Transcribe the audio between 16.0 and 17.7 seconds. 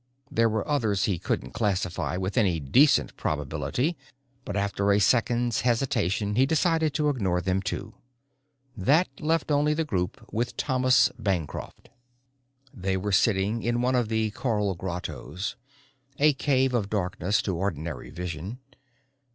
a cave of darkness to